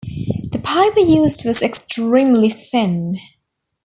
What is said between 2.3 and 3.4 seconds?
thin.